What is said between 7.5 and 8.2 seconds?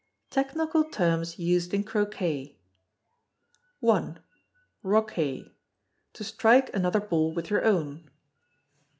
your own.